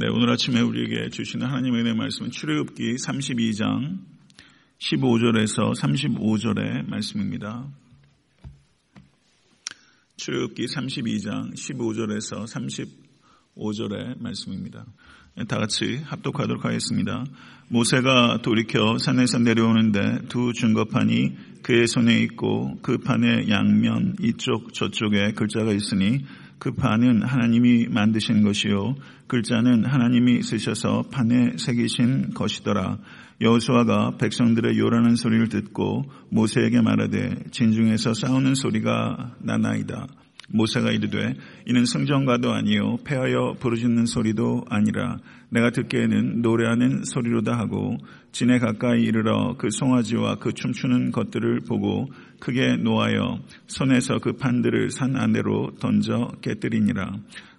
네, 0.00 0.08
오늘 0.08 0.30
아침에 0.30 0.62
우리에게 0.62 1.10
주시는 1.10 1.46
하나님의 1.46 1.82
은혜 1.82 1.92
말씀은 1.92 2.30
출애굽기 2.30 2.94
32장 2.94 3.98
15절에서 4.78 5.78
35절의 5.78 6.88
말씀입니다. 6.88 7.68
출애굽기 10.16 10.64
32장 10.64 11.52
15절에서 11.52 12.46
35절의 13.54 14.22
말씀입니다. 14.22 14.86
네, 15.36 15.44
다 15.44 15.58
같이 15.58 15.98
합독하도록 16.06 16.64
하겠습니다. 16.64 17.26
모세가 17.68 18.40
돌이켜 18.40 18.96
산에서 18.96 19.38
내려오는데 19.40 20.28
두 20.30 20.54
증거판이 20.54 21.60
그의 21.62 21.86
손에 21.86 22.22
있고 22.22 22.78
그 22.80 22.96
판의 22.96 23.50
양면 23.50 24.16
이쪽 24.22 24.72
저쪽에 24.72 25.32
글자가 25.32 25.72
있으니 25.74 26.24
그 26.60 26.72
판은 26.72 27.22
하나님이 27.22 27.88
만드신 27.88 28.42
것이요 28.42 28.94
글자는 29.26 29.86
하나님이 29.86 30.42
쓰셔서 30.42 31.04
판에 31.10 31.56
새기신 31.56 32.34
것이더라. 32.34 32.98
여호수아가 33.40 34.18
백성들의 34.18 34.78
요란한 34.78 35.16
소리를 35.16 35.48
듣고 35.48 36.04
모세에게 36.30 36.82
말하되 36.82 37.44
진중에서 37.50 38.12
싸우는 38.12 38.54
소리가 38.54 39.36
나나이다. 39.40 40.06
모세가 40.52 40.90
이르되 40.90 41.34
이는 41.66 41.84
성전과도 41.84 42.52
아니요 42.52 42.98
폐하여 43.04 43.54
부르짖는 43.60 44.06
소리도 44.06 44.64
아니라 44.68 45.18
내가 45.50 45.70
듣기에는 45.70 46.42
노래하는 46.42 47.04
소리로다 47.04 47.58
하고 47.58 47.96
진에 48.32 48.58
가까이 48.58 49.02
이르러 49.02 49.56
그 49.58 49.68
송아지와 49.70 50.36
그 50.36 50.52
춤추는 50.52 51.10
것들을 51.10 51.60
보고 51.68 52.08
크게 52.38 52.76
노하여 52.76 53.40
손에서 53.66 54.18
그 54.18 54.32
판들을 54.34 54.90
산 54.90 55.16
안으로 55.16 55.72
던져 55.80 56.30
깨뜨리니라. 56.40 57.12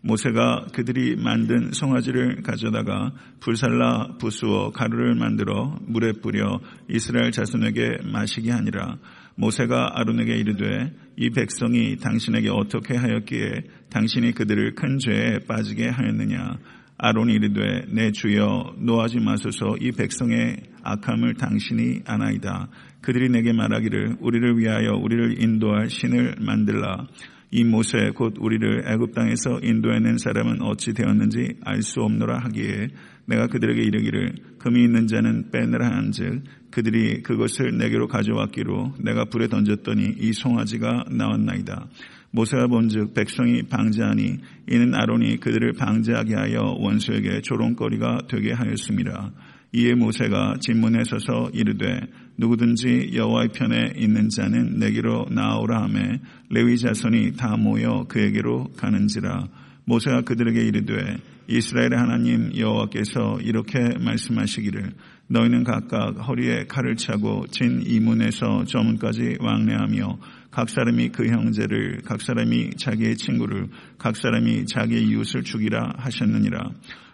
모세가 0.03 0.67
그들이 0.73 1.15
만든 1.17 1.71
송아지를 1.71 2.41
가져다가 2.41 3.11
불살라 3.41 4.15
부수어 4.19 4.71
가루를 4.71 5.15
만들어 5.15 5.77
물에 5.85 6.13
뿌려 6.13 6.59
이스라엘 6.89 7.31
자손에게 7.31 7.99
마시게 8.11 8.49
하니라. 8.51 8.97
모세가 9.41 9.99
아론에게 9.99 10.37
이르되 10.37 10.93
이 11.17 11.31
백성이 11.31 11.97
당신에게 11.97 12.49
어떻게 12.49 12.95
하였기에 12.95 13.63
당신이 13.89 14.33
그들을 14.33 14.75
큰 14.75 14.99
죄에 14.99 15.39
빠지게 15.47 15.89
하였느냐. 15.89 16.59
아론이 16.99 17.33
이르되 17.33 17.85
내 17.91 18.11
주여 18.11 18.75
노하지 18.77 19.19
마소서 19.19 19.77
이 19.81 19.93
백성의 19.93 20.57
악함을 20.83 21.33
당신이 21.33 22.01
아나이다. 22.05 22.69
그들이 23.01 23.29
내게 23.29 23.51
말하기를 23.51 24.17
우리를 24.19 24.59
위하여 24.59 24.91
우리를 24.91 25.41
인도할 25.41 25.89
신을 25.89 26.35
만들라. 26.39 27.07
이 27.53 27.65
모세 27.65 28.11
곧 28.15 28.35
우리를 28.39 28.85
애굽 28.87 29.13
땅에서 29.13 29.59
인도해낸 29.61 30.17
사람은 30.17 30.61
어찌 30.61 30.93
되었는지 30.93 31.55
알 31.65 31.81
수 31.81 32.01
없노라 32.01 32.39
하기에 32.45 32.87
내가 33.25 33.47
그들에게 33.47 33.81
이르기를 33.81 34.35
금이 34.59 34.83
있는 34.83 35.07
자는 35.07 35.51
빼내라 35.51 35.85
한즉 35.85 36.43
그들이 36.71 37.21
그것을 37.23 37.77
내게로 37.77 38.07
가져왔기로 38.07 38.95
내가 39.03 39.25
불에 39.25 39.47
던졌더니 39.47 40.15
이 40.19 40.31
송아지가 40.31 41.05
나왔나이다. 41.11 41.87
모세가 42.31 42.67
본즉 42.67 43.13
백성이 43.13 43.63
방제하니 43.63 44.37
이는 44.69 44.95
아론이 44.95 45.41
그들을 45.41 45.73
방제하게 45.73 46.35
하여 46.35 46.77
원수에게 46.79 47.41
조롱거리가 47.41 48.27
되게 48.29 48.53
하였습니다. 48.53 49.31
이에 49.73 49.93
모세가 49.95 50.55
진문에 50.61 51.03
서서 51.03 51.49
이르되 51.53 52.01
누구든지 52.37 53.11
여호와의 53.13 53.49
편에 53.49 53.93
있는 53.97 54.29
자는 54.29 54.79
내게로 54.79 55.27
나오라 55.31 55.83
하매 55.83 56.19
레위 56.49 56.77
자손이 56.77 57.33
다 57.37 57.55
모여 57.57 58.05
그에게로 58.07 58.71
가는지라. 58.77 59.47
모세가 59.85 60.21
그들에게 60.21 60.61
이르되 60.61 61.17
이스라엘의 61.47 61.97
하나님 61.97 62.55
여호와께서 62.55 63.39
이렇게 63.41 63.79
말씀하시기를 63.99 64.93
너희는 65.27 65.63
각각 65.63 66.27
허리에 66.27 66.65
칼을 66.67 66.95
차고 66.95 67.47
진 67.51 67.83
이문에서 67.85 68.65
저문까지 68.65 69.37
왕래하며 69.39 70.19
각 70.51 70.69
사람이 70.69 71.09
그 71.09 71.27
형제를 71.27 72.01
각 72.05 72.21
사람이 72.21 72.71
자기의 72.77 73.15
친구를 73.15 73.69
각 73.97 74.15
사람이 74.15 74.65
자기의 74.65 75.03
이웃을 75.07 75.43
죽이라 75.43 75.93
하셨느니라 75.97 76.71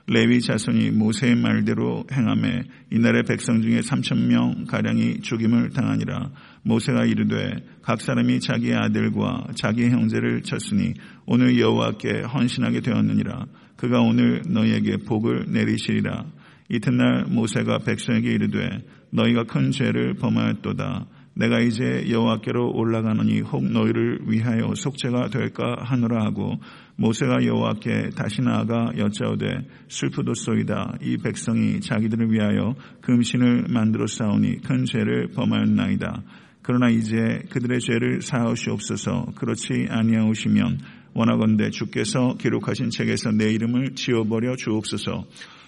레위 0.09 0.39
자손이 0.39 0.91
모세의 0.91 1.35
말대로 1.35 2.05
행함에 2.09 2.63
이날의 2.91 3.23
백성 3.23 3.61
중에 3.61 3.81
3천 3.81 4.27
명 4.27 4.63
가량이 4.65 5.19
죽임을 5.19 5.71
당하니라. 5.71 6.31
모세가 6.63 7.03
이르되 7.03 7.57
각 7.81 7.99
사람이 7.99 8.39
자기의 8.39 8.73
아들과 8.75 9.47
자기의 9.55 9.89
형제를 9.89 10.43
쳤으니 10.43 10.93
오늘 11.25 11.59
여호와께 11.59 12.21
헌신하게 12.21 12.79
되었느니라. 12.79 13.47
그가 13.75 13.99
오늘 13.99 14.43
너희에게 14.47 14.97
복을 15.05 15.47
내리시리라. 15.49 16.25
이튿날 16.69 17.25
모세가 17.25 17.79
백성에게 17.79 18.31
이르되 18.31 18.85
너희가 19.11 19.43
큰 19.43 19.71
죄를 19.71 20.13
범하였도다 20.15 21.05
내가 21.37 21.59
이제 21.59 22.05
여호와께로 22.09 22.71
올라가느니 22.73 23.41
혹 23.41 23.63
너희를 23.63 24.21
위하여 24.27 24.73
속죄가 24.73 25.29
될까 25.29 25.75
하노라 25.81 26.25
하고 26.25 26.59
모세가 26.95 27.45
여호와께 27.45 28.09
다시 28.15 28.41
나아가 28.41 28.91
여짜오되 28.97 29.45
슬프도소이다. 29.87 30.97
이 31.03 31.17
백성이 31.17 31.79
자기들을 31.79 32.31
위하여 32.31 32.73
금신을 33.01 33.67
만들어 33.69 34.07
싸우니 34.07 34.61
큰 34.61 34.85
죄를 34.85 35.27
범하였나이다. 35.35 36.23
그러나 36.63 36.89
이제 36.89 37.15
그들의 37.51 37.79
죄를 37.81 38.21
사하시옵소서. 38.21 39.33
그렇지 39.35 39.87
아니하오시면 39.89 40.79
원하건대 41.13 41.69
주께서 41.69 42.35
기록하신 42.39 42.89
책에서 42.89 43.31
내 43.31 43.51
이름을 43.51 43.95
지워버려 43.95 44.55
주옵소서 44.55 45.25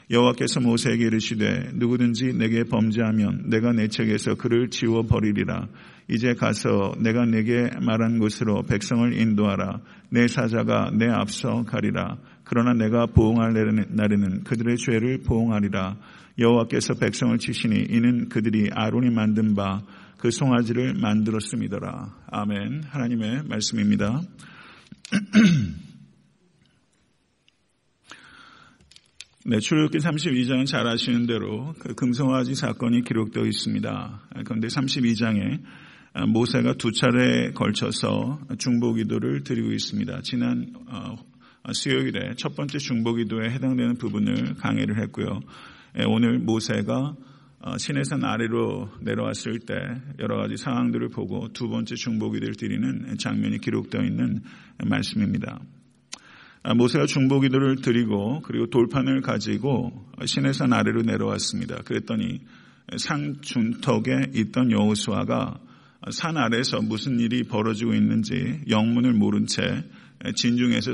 여호와께서 0.10 0.60
모세에게 0.60 1.06
이르시되 1.06 1.72
누구든지 1.76 2.34
내게 2.34 2.64
범죄하면 2.64 3.50
내가 3.50 3.72
내 3.74 3.88
책에서 3.88 4.36
그를 4.36 4.70
지워 4.70 5.04
버리리라. 5.04 5.68
이제 6.10 6.34
가서 6.34 6.94
내가 7.00 7.26
내게 7.26 7.70
말한 7.82 8.20
곳으로 8.20 8.64
백성을 8.64 9.14
인도하라. 9.14 9.82
내 10.10 10.28
사자가 10.28 10.92
내 10.98 11.08
앞서 11.08 11.64
가리라. 11.64 12.18
그러나 12.44 12.74
내가 12.74 13.06
보응할 13.06 13.54
날에는 13.54 14.44
그들의 14.44 14.78
죄를 14.78 15.20
보응하리라. 15.20 15.98
여호와께서 16.40 16.96
백성을 16.96 17.38
치시니 17.38 17.86
이는 17.90 18.30
그들이 18.30 18.70
아론이 18.74 19.12
만든 19.12 19.54
바 19.54 19.82
그 20.20 20.32
송아지를 20.32 20.96
만들었음이더라. 20.96 22.14
아멘. 22.28 22.84
하나님의 22.90 23.44
말씀입니다. 23.46 24.22
네, 29.46 29.60
출애굽기 29.60 30.00
32장은 30.00 30.66
잘 30.66 30.86
아시는 30.86 31.26
대로 31.26 31.74
그 31.80 31.96
금송아지 31.96 32.56
사건이 32.56 33.04
기록되어 33.04 33.46
있습니다. 33.46 34.22
그런데 34.44 34.68
32장에 34.68 35.62
모세가 36.28 36.74
두 36.74 36.92
차례에 36.92 37.52
걸쳐서 37.52 38.42
중보기도를 38.58 39.46
드리고 39.46 39.72
있습니다. 39.72 40.20
지난 40.24 40.74
어, 40.90 41.16
수요일에 41.72 42.34
첫 42.36 42.58
번째 42.58 42.80
중보기도에 42.80 43.52
해당되는 43.52 43.96
부분을 43.96 44.56
강의를 44.56 45.02
했고요. 45.04 45.40
예, 46.00 46.04
오늘 46.04 46.40
모세가 46.40 47.16
어, 47.62 47.78
시내산 47.78 48.26
아래로 48.26 48.90
내려왔을 49.00 49.60
때 49.60 49.74
여러 50.20 50.36
가지 50.36 50.58
상황들을 50.58 51.08
보고 51.10 51.48
두 51.54 51.70
번째 51.70 51.96
중보기도를 51.96 52.56
드리는 52.56 53.16
장면이 53.18 53.60
기록되어 53.60 54.04
있는 54.04 54.42
말씀입니다. 54.84 55.62
아, 56.62 56.74
모세가 56.74 57.06
중보기도를 57.06 57.78
드리고 57.78 58.42
그리고 58.42 58.68
돌판을 58.68 59.22
가지고 59.22 59.92
시내산 60.26 60.74
아래로 60.74 61.04
내려왔습니다. 61.04 61.78
그랬더니 61.84 62.42
산 62.98 63.38
중턱에 63.42 64.32
있던 64.34 64.72
여호수아가 64.72 65.60
산 66.12 66.38
아래에서 66.38 66.82
무슨 66.82 67.20
일이 67.20 67.44
벌어지고 67.44 67.94
있는지 67.94 68.62
영문을 68.70 69.14
모른 69.14 69.46
채 69.46 69.62
진중에서 70.36 70.94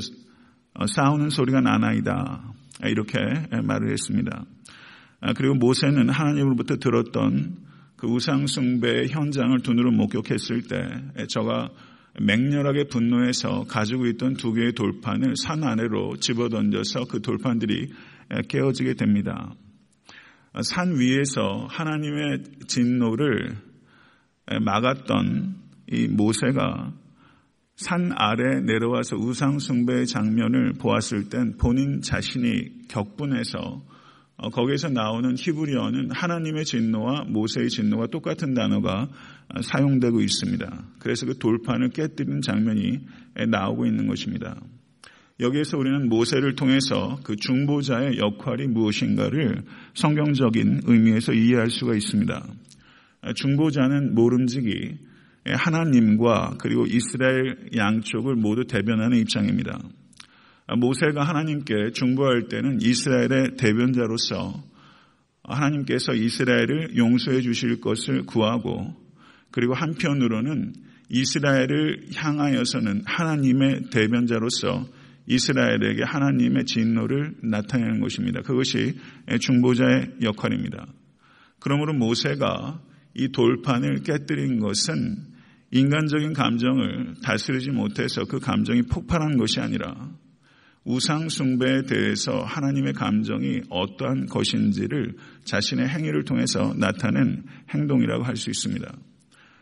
싸우는 0.87 1.29
소리가 1.29 1.61
나나이다. 1.61 2.53
이렇게 2.83 3.17
말을 3.63 3.91
했습니다. 3.91 4.45
아, 5.21 5.33
그리고 5.33 5.55
모세는 5.55 6.09
하나님으로부터 6.09 6.75
들었던 6.75 7.57
그 7.95 8.07
우상 8.07 8.45
숭배의 8.47 9.09
현장을 9.09 9.57
눈으로 9.65 9.91
목격했을 9.91 10.63
때 10.63 11.25
저가 11.29 11.69
맹렬하게 12.19 12.85
분노해서 12.85 13.65
가지고 13.67 14.05
있던 14.07 14.35
두 14.35 14.53
개의 14.53 14.73
돌판을 14.73 15.35
산 15.35 15.63
아래로 15.63 16.17
집어던져서 16.17 17.05
그 17.09 17.21
돌판들이 17.21 17.91
깨어지게 18.47 18.93
됩니다. 18.93 19.53
산 20.63 20.97
위에서 20.97 21.67
하나님의 21.69 22.43
진노를 22.67 23.57
막았던 24.61 25.55
이 25.91 26.07
모세가 26.07 26.93
산 27.75 28.11
아래 28.15 28.61
내려와서 28.61 29.17
우상숭배의 29.17 30.07
장면을 30.07 30.73
보았을 30.79 31.27
땐 31.29 31.57
본인 31.57 32.01
자신이 32.01 32.87
격분해서 32.87 33.59
어, 33.59 33.94
거기에서 34.37 34.89
나오는 34.89 35.35
히브리어는 35.37 36.11
하나님의 36.11 36.65
진노와 36.65 37.25
모세의 37.29 37.69
진노가 37.69 38.07
똑같은 38.07 38.53
단어가 38.53 39.07
어, 39.47 39.61
사용되고 39.61 40.19
있습니다. 40.21 40.83
그래서 40.99 41.25
그 41.25 41.37
돌판을 41.37 41.89
깨뜨리는 41.89 42.41
장면이 42.41 42.99
나오고 43.49 43.85
있는 43.85 44.07
것입니다. 44.07 44.59
여기에서 45.39 45.77
우리는 45.77 46.07
모세를 46.07 46.55
통해서 46.55 47.19
그 47.23 47.35
중보자의 47.35 48.17
역할이 48.19 48.67
무엇인가를 48.67 49.63
성경적인 49.93 50.81
의미에서 50.85 51.33
이해할 51.33 51.69
수가 51.69 51.93
있습니다. 51.95 52.47
중보자는 53.35 54.15
모름지기 54.15 54.97
하나님과 55.45 56.55
그리고 56.59 56.85
이스라엘 56.85 57.69
양쪽을 57.75 58.35
모두 58.35 58.65
대변하는 58.65 59.17
입장입니다. 59.17 59.77
모세가 60.73 61.23
하나님께 61.23 61.91
중보할 61.93 62.47
때는 62.47 62.81
이스라엘의 62.81 63.57
대변자로서 63.57 64.63
하나님께서 65.43 66.13
이스라엘을 66.13 66.97
용서해 66.97 67.41
주실 67.41 67.79
것을 67.81 68.25
구하고 68.25 68.95
그리고 69.51 69.73
한편으로는 69.75 70.73
이스라엘을 71.09 72.07
향하여서는 72.15 73.03
하나님의 73.05 73.89
대변자로서 73.91 74.87
이스라엘에게 75.27 76.03
하나님의 76.03 76.65
진노를 76.65 77.35
나타내는 77.43 77.99
것입니다. 77.99 78.41
그것이 78.41 78.97
중보자의 79.39 80.15
역할입니다. 80.21 80.87
그러므로 81.59 81.93
모세가 81.93 82.81
이 83.15 83.31
돌판을 83.31 84.03
깨뜨린 84.03 84.59
것은 84.59 85.17
인간적인 85.71 86.33
감정을 86.33 87.15
다스리지 87.23 87.71
못해서 87.71 88.25
그 88.25 88.39
감정이 88.39 88.83
폭발한 88.83 89.37
것이 89.37 89.59
아니라 89.59 90.11
우상숭배에 90.85 91.83
대해서 91.83 92.43
하나님의 92.43 92.93
감정이 92.93 93.61
어떠한 93.69 94.27
것인지를 94.27 95.15
자신의 95.43 95.87
행위를 95.89 96.23
통해서 96.25 96.73
나타낸 96.77 97.43
행동이라고 97.73 98.23
할 98.23 98.35
수 98.35 98.49
있습니다. 98.49 98.95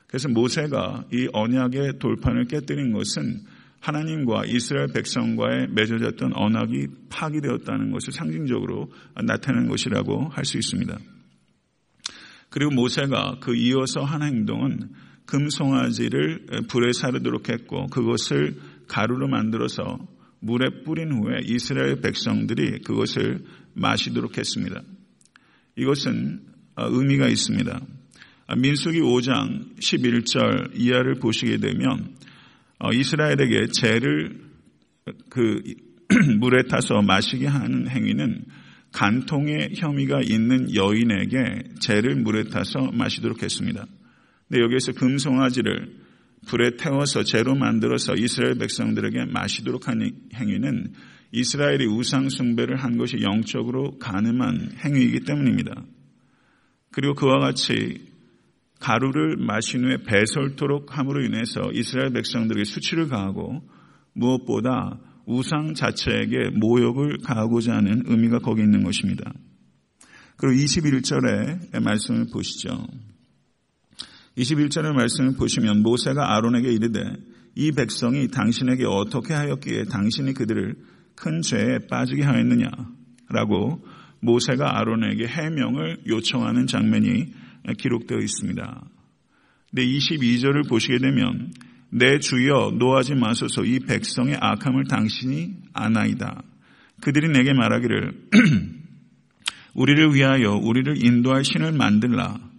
그래서 0.08 0.30
모세가 0.30 1.06
이 1.12 1.28
언약의 1.34 1.98
돌판을 2.00 2.46
깨뜨린 2.46 2.92
것은 2.92 3.42
하나님과 3.80 4.46
이스라엘 4.46 4.88
백성과의 4.94 5.70
맺어졌던 5.72 6.34
언약이 6.36 6.88
파기되었다는 7.10 7.92
것을 7.92 8.14
상징적으로 8.14 8.92
나타내는 9.22 9.68
것이라고 9.70 10.30
할 10.30 10.46
수 10.46 10.58
있습니다. 10.58 10.98
그리고 12.50 12.72
모세가 12.72 13.38
그 13.42 13.56
이어서 13.56 14.04
한 14.04 14.22
행동은 14.22 14.92
금송아지를 15.25 16.46
불에 16.70 16.92
사르도록 16.94 17.50
했고 17.50 17.88
그것을 17.88 18.56
가루로 18.88 19.28
만들어서 19.28 19.98
물에 20.44 20.84
뿌린 20.84 21.12
후에 21.13 21.40
이스라엘 21.45 22.01
백성들이 22.01 22.80
그것을 22.80 23.45
마시도록 23.74 24.38
했습니다. 24.38 24.81
이것은 25.78 26.42
의미가 26.75 27.28
있습니다. 27.30 27.81
민수기 28.57 29.00
5장 29.00 29.80
11절 29.80 30.78
이하를 30.78 31.16
보시게 31.16 31.57
되면 31.57 32.16
이스라엘에게 32.94 33.68
죄를 33.72 34.42
그 35.30 35.63
물에 36.40 36.63
타서 36.63 37.01
마시게 37.01 37.48
하는 37.48 37.88
행위는 37.88 38.44
간통의 38.92 39.75
혐의가 39.75 40.19
있는 40.22 40.75
여인에게 40.75 41.63
죄를 41.80 42.16
물에 42.16 42.44
타서 42.44 42.92
마시도록 42.92 43.42
했습니다. 43.42 43.86
근데 44.48 44.62
여기에서 44.62 44.92
금송아지를 44.92 46.02
불에 46.48 46.78
태워서 46.78 47.24
재로 47.24 47.56
만들어서 47.56 48.16
이스라엘 48.16 48.57
백성들에게 48.57 49.25
마시도록 49.25 49.88
하는 49.88 50.12
행위는 50.34 50.94
이스라엘이 51.31 51.86
우상 51.88 52.30
숭배를 52.30 52.78
한 52.78 52.98
것이 52.98 53.18
영적으로 53.22 53.98
가늠한 53.98 54.74
행위이기 54.86 55.22
때문입니다. 55.22 55.84
그리고 56.92 57.16
그와 57.16 57.40
같이 57.40 58.13
가루를 58.80 59.38
마신 59.38 59.86
후에 59.86 59.98
배설토록 60.04 60.98
함으로 60.98 61.24
인해서 61.24 61.72
이스라엘 61.74 62.12
백성들에게 62.12 62.66
수치를 62.66 63.07
가하고 63.07 63.63
무엇보다 64.13 65.00
우상 65.25 65.74
자체에게 65.74 66.50
모욕을 66.54 67.18
가하고자 67.24 67.74
하는 67.78 68.04
의미가 68.06 68.39
거기 68.39 68.62
있는 68.62 68.84
것입니다. 68.84 69.34
그리고 70.38 70.62
21절의 70.62 71.81
말씀을 71.81 72.28
보시죠. 72.31 72.86
21절의 74.38 74.94
말씀을 74.94 75.35
보시면 75.35 75.83
모세가 75.83 76.35
아론에게 76.35 76.71
이르되 76.71 77.01
이 77.56 77.71
백성이 77.71 78.27
당신에게 78.30 78.85
어떻게 78.85 79.33
하였기에 79.33 79.85
당신이 79.85 80.33
그들을 80.33 80.75
큰 81.15 81.41
죄에 81.41 81.80
빠지게 81.89 82.24
하였느냐 82.24 82.68
라고 83.30 83.85
모세가 84.21 84.80
아론에게 84.80 85.27
해명을 85.27 86.03
요청하는 86.07 86.65
장면이 86.65 87.33
기록되어 87.77 88.18
있습니다. 88.18 88.83
근데 89.69 89.85
22절을 89.85 90.68
보시게 90.68 90.97
되면 91.00 91.51
내 91.89 92.18
주여 92.19 92.74
노하지 92.79 93.15
마소서 93.15 93.63
이 93.65 93.79
백성의 93.79 94.38
악함을 94.39 94.86
당신이 94.86 95.56
아나이다. 95.74 96.44
그들이 97.01 97.29
내게 97.29 97.53
말하기를 97.53 98.13
우리를 99.75 100.13
위하여 100.13 100.56
우리를 100.56 101.06
인도할 101.06 101.44
신을 101.44 101.71
만들라. 101.74 102.52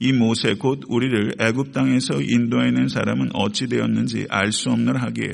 이 0.00 0.12
모세 0.12 0.54
곧 0.54 0.80
우리를 0.88 1.34
애굽 1.38 1.72
땅에서 1.72 2.22
인도해낸 2.22 2.88
사람은 2.88 3.30
어찌 3.34 3.68
되었는지 3.68 4.26
알 4.30 4.50
수 4.50 4.70
없느라 4.70 5.00
하기에 5.02 5.28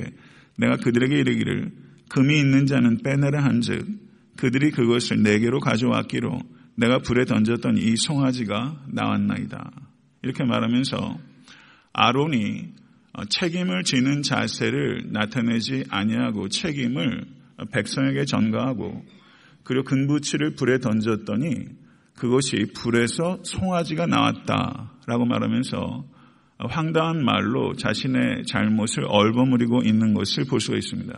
내가 0.59 0.77
그들에게 0.77 1.17
이르기를 1.17 1.71
금이 2.09 2.39
있는 2.39 2.67
자는 2.67 2.99
빼내라 2.99 3.45
한즉 3.45 3.87
그들이 4.37 4.73
그것을 4.73 5.23
내게로 5.23 5.61
가져왔기로 5.61 6.41
내가 6.77 6.99
불에 6.99 7.25
던졌던 7.25 7.79
이 7.79 7.97
송아지가 7.97 8.85
나왔나이다. 8.89 9.71
이렇게 10.23 10.45
말하면서 10.45 11.19
아론이 11.93 12.75
책임을 13.31 13.85
지는 13.85 14.23
자세를 14.23 15.13
나타내지 15.13 15.85
아니하고 15.89 16.49
책임을 16.49 17.25
백성에게 17.73 18.25
전가하고 18.25 19.05
그리고 19.63 19.85
근부치를 19.85 20.55
불에 20.57 20.81
던졌더니 20.81 21.86
그것이 22.17 22.73
불에서 22.75 23.41
송아지가 23.43 24.07
나왔다라고 24.07 25.27
말하면서 25.27 26.05
황당한 26.71 27.25
말로 27.25 27.75
자신의 27.75 28.45
잘못을 28.47 29.05
얼버무리고 29.07 29.83
있는 29.85 30.15
것을 30.15 30.45
볼 30.45 30.61
수가 30.61 30.77
있습니다. 30.79 31.13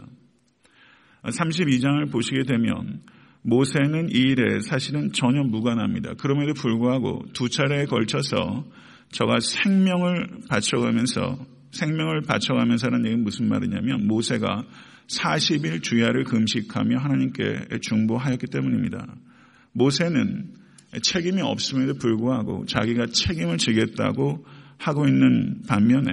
32장을 1.22 2.10
보시게 2.10 2.42
되면 2.42 3.00
모세는 3.42 4.10
이 4.10 4.18
일에 4.18 4.60
사실은 4.60 5.12
전혀 5.12 5.42
무관합니다. 5.42 6.14
그럼에도 6.14 6.54
불구하고 6.54 7.24
두 7.32 7.48
차례에 7.48 7.84
걸쳐서 7.84 8.64
저가 9.10 9.38
생명을 9.40 10.28
바쳐가면서 10.48 11.38
생명을 11.70 12.22
바쳐가면서는 12.22 13.06
얘기는 13.06 13.22
무슨 13.22 13.48
말이냐면 13.48 14.06
모세가 14.06 14.64
40일 15.08 15.82
주야를 15.82 16.24
금식하며 16.24 16.98
하나님께 16.98 17.78
중보하였기 17.80 18.46
때문입니다. 18.48 19.06
모세는 19.72 20.52
책임이 21.02 21.42
없음에도 21.42 21.94
불구하고 21.94 22.64
자기가 22.66 23.06
책임을 23.06 23.58
지겠다고 23.58 24.44
하고 24.78 25.06
있는 25.06 25.62
반면에 25.68 26.12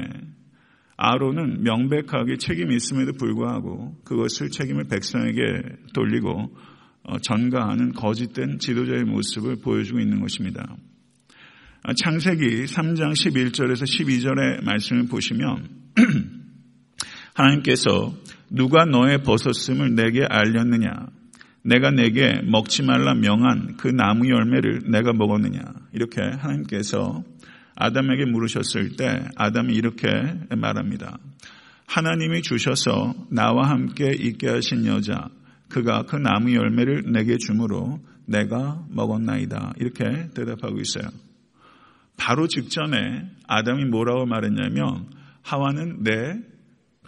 아론은 0.97 1.63
명백하게 1.63 2.37
책임이 2.37 2.75
있음에도 2.75 3.13
불구하고 3.13 3.95
그것을 4.03 4.49
책임을 4.49 4.85
백성에게 4.85 5.41
돌리고 5.93 6.55
어, 7.03 7.19
전가하는 7.19 7.91
거짓된 7.91 8.57
지도자의 8.59 9.03
모습을 9.03 9.57
보여주고 9.57 9.99
있는 9.99 10.21
것입니다. 10.21 10.75
아, 11.83 11.93
창세기 11.93 12.63
3장 12.63 13.11
11절에서 13.11 13.83
12절의 13.83 14.63
말씀을 14.63 15.07
보시면 15.07 15.69
하나님께서 17.35 18.15
누가 18.49 18.85
너의 18.85 19.21
벗었음을 19.21 19.93
내게 19.93 20.25
알렸느냐 20.27 21.07
내가 21.65 21.91
내게 21.91 22.41
먹지 22.43 22.83
말라 22.83 23.13
명한 23.15 23.77
그 23.77 23.87
나무 23.87 24.29
열매를 24.29 24.91
내가 24.91 25.13
먹었느냐. 25.13 25.61
이렇게 25.93 26.21
하나님께서 26.21 27.23
아담에게 27.75 28.25
물으셨을 28.25 28.95
때 28.95 29.27
아담이 29.35 29.73
이렇게 29.73 30.07
말합니다. 30.55 31.17
하나님이 31.87 32.41
주셔서 32.41 33.13
나와 33.29 33.69
함께 33.69 34.11
있게 34.11 34.47
하신 34.47 34.85
여자, 34.85 35.27
그가 35.69 36.03
그 36.03 36.15
나무 36.15 36.53
열매를 36.53 37.11
내게 37.11 37.37
주므로 37.37 37.99
내가 38.25 38.83
먹었나이다. 38.89 39.73
이렇게 39.77 40.29
대답하고 40.33 40.79
있어요. 40.79 41.09
바로 42.17 42.47
직전에 42.47 43.29
아담이 43.47 43.85
뭐라고 43.85 44.25
말했냐면 44.25 45.07
하와는 45.41 46.03
내 46.03 46.55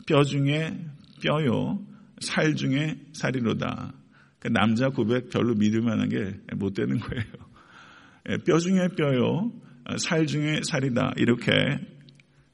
뼈 0.07 0.23
중에 0.23 0.73
뼈요, 1.21 1.79
살 2.19 2.55
중에 2.55 2.95
살이로다. 3.13 3.93
그 4.39 4.49
남자 4.49 4.89
고백 4.89 5.29
별로 5.29 5.55
믿을 5.55 5.81
만한 5.81 6.09
게 6.09 6.39
못 6.55 6.73
되는 6.73 6.97
거예요. 6.99 7.23
예, 8.29 8.37
뼈 8.37 8.57
중에 8.59 8.89
뼈요, 8.97 9.51
살 9.97 10.25
중에 10.25 10.59
살이다. 10.63 11.13
이렇게 11.17 11.51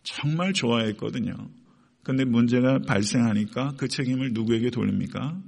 정말 0.04 0.54
좋아했거든요. 0.54 1.34
근데 2.04 2.25
문제가 2.25 2.80
발생하니까 2.80 3.74
그 3.78 3.88
책임을 3.88 4.32
누구에게 4.34 4.70
돌립니까? 4.70 5.42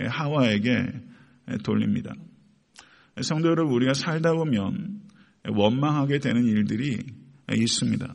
예, 0.00 0.06
하와에게 0.06 0.86
돌립니다. 1.62 2.14
성도 3.22 3.48
여러분, 3.48 3.74
우리가 3.74 3.94
살다 3.94 4.32
보면 4.34 5.00
원망하게 5.48 6.18
되는 6.18 6.44
일들이 6.44 6.98
있습니다. 7.52 8.14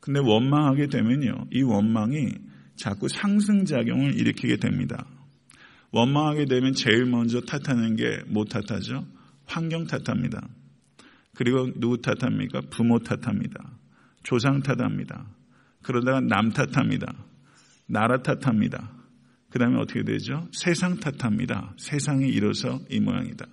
근데 0.00 0.20
원망하게 0.20 0.88
되면요, 0.88 1.46
이 1.52 1.62
원망이 1.62 2.28
자꾸 2.76 3.08
상승작용을 3.08 4.18
일으키게 4.18 4.56
됩니다. 4.56 5.06
원망하게 5.92 6.44
되면 6.46 6.72
제일 6.74 7.04
먼저 7.06 7.40
탓하는 7.40 7.96
게 7.96 8.22
뭐 8.28 8.44
탓하죠? 8.44 9.06
환경 9.46 9.86
탓합니다. 9.86 10.48
그리고 11.34 11.68
누구 11.78 12.00
탓합니까? 12.00 12.60
부모 12.70 12.98
탓합니다. 13.00 13.78
조상 14.22 14.62
탓합니다. 14.62 15.26
그러다가 15.82 16.20
남 16.20 16.50
탓합니다. 16.50 17.12
나라 17.86 18.22
탓합니다. 18.22 18.92
그 19.50 19.58
다음에 19.58 19.78
어떻게 19.78 20.04
되죠? 20.04 20.46
세상 20.52 21.00
탓합니다. 21.00 21.74
세상이 21.78 22.28
이뤄서 22.28 22.80
이 22.90 23.00
모양이다. 23.00 23.46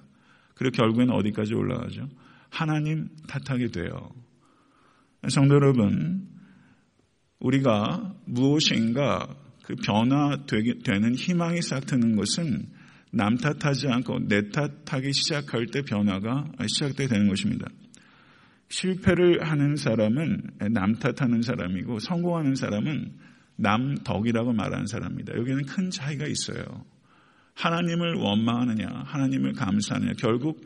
그리고 0.54 0.76
결국에는 0.76 1.14
어디까지 1.14 1.56
올라가죠? 1.56 2.08
하나님 2.50 3.10
탓하게 3.28 3.68
돼요. 3.70 4.12
성도 5.30 5.56
여러분, 5.56 6.28
우리가 7.40 8.16
무엇인가 8.26 9.28
그 9.68 9.76
변화되는 9.76 11.16
희망이 11.16 11.62
싹 11.62 11.86
트는 11.86 12.16
것은 12.16 12.68
남 13.12 13.36
탓하지 13.36 13.90
않고 13.90 14.28
내 14.30 14.50
탓하기 14.50 15.12
시작할 15.12 15.66
때 15.66 15.82
변화가 15.82 16.54
시작되게 16.66 17.10
되는 17.10 17.28
것입니다. 17.28 17.68
실패를 18.70 19.44
하는 19.44 19.76
사람은 19.76 20.42
남 20.72 20.94
탓하는 20.96 21.42
사람이고 21.42 22.00
성공하는 22.00 22.56
사람은 22.56 23.12
남 23.58 23.96
덕이라고 24.06 24.54
말하는 24.54 24.88
사람입니다. 24.88 25.36
여기는 25.36 25.66
큰 25.66 25.90
차이가 25.90 26.26
있어요. 26.28 26.86
하나님을 27.56 28.14
원망하느냐, 28.16 28.88
하나님을 29.06 29.52
감사하느냐, 29.52 30.14
결국 30.18 30.62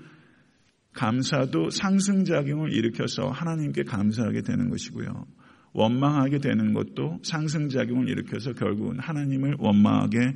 감사도 0.94 1.72
상승작용을 1.72 2.74
일으켜서 2.74 3.30
하나님께 3.30 3.84
감사하게 3.84 4.42
되는 4.42 4.70
것이고요. 4.70 5.26
원망하게 5.74 6.40
되는 6.40 6.74
것도 6.74 7.20
상승작용을 7.24 8.10
일으켜서 8.10 8.54
결국은 8.54 9.00
하나님을 9.00 9.56
원망하게 9.60 10.34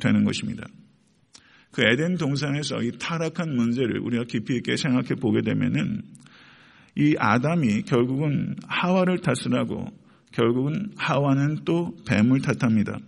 되는 0.00 0.24
것입니다. 0.24 0.66
그 1.72 1.82
에덴 1.82 2.16
동산에서 2.16 2.82
이 2.82 2.92
타락한 2.98 3.54
문제를 3.54 4.00
우리가 4.00 4.24
깊이 4.24 4.56
있게 4.56 4.76
생각해 4.76 5.14
보게 5.20 5.42
되면은 5.42 6.02
이 6.96 7.14
아담이 7.18 7.82
결국은 7.82 8.56
하와를 8.66 9.18
탓을 9.18 9.56
하고 9.56 9.86
결국은 10.32 10.92
하와는 10.96 11.58
또 11.64 11.96
뱀을 12.08 12.40
탓합니다. 12.40 12.98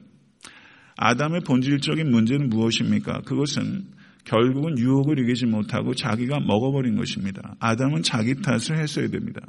아담의 0.96 1.40
본질적인 1.40 2.10
문제는 2.10 2.48
무엇입니까? 2.48 3.22
그것은 3.22 3.86
결국은 4.24 4.78
유혹을 4.78 5.18
이기지 5.18 5.46
못하고 5.46 5.94
자기가 5.94 6.40
먹어버린 6.40 6.96
것입니다. 6.96 7.56
아담은 7.58 8.02
자기 8.02 8.40
탓을 8.40 8.78
했어야 8.78 9.08
됩니다. 9.08 9.40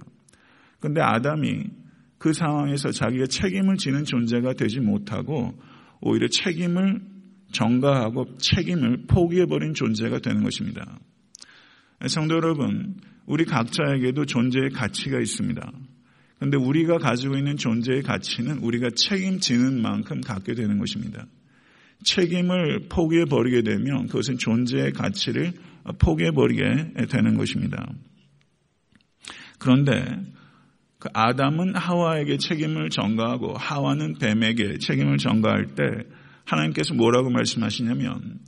그런데 0.80 1.02
아담이 1.02 1.64
그 2.24 2.32
상황에서 2.32 2.90
자기가 2.92 3.26
책임을 3.26 3.76
지는 3.76 4.06
존재가 4.06 4.54
되지 4.54 4.80
못하고 4.80 5.60
오히려 6.00 6.30
책임을 6.30 7.02
전가하고 7.52 8.38
책임을 8.38 9.08
포기해버린 9.08 9.74
존재가 9.74 10.20
되는 10.20 10.42
것입니다. 10.42 11.00
성도 12.08 12.36
여러분, 12.36 12.96
우리 13.26 13.44
각자에게도 13.44 14.26
존재의 14.26 14.70
가치가 14.70 15.20
있습니다. 15.20 15.70
그런데 16.38 16.56
우리가 16.56 16.98
가지고 16.98 17.36
있는 17.36 17.58
존재의 17.58 18.04
가치는 18.04 18.60
우리가 18.60 18.92
책임지는 18.96 19.82
만큼 19.82 20.22
갖게 20.22 20.54
되는 20.54 20.78
것입니다. 20.78 21.26
책임을 22.06 22.88
포기해 22.88 23.26
버리게 23.26 23.64
되면 23.64 24.08
그것은 24.08 24.38
존재의 24.38 24.94
가치를 24.94 25.52
포기해 26.00 26.32
버리게 26.32 26.62
되는 27.10 27.36
것입니다. 27.36 27.86
그런데 29.60 30.06
그 31.04 31.10
아담은 31.12 31.76
하와에게 31.76 32.38
책임을 32.38 32.90
전가하고 32.90 33.58
하와는 33.58 34.20
뱀에게 34.20 34.78
책임을 34.78 35.18
전가할 35.18 35.76
때 35.76 35.84
하나님께서 36.46 36.94
뭐라고 36.94 37.30
말씀하시냐면 37.30 38.40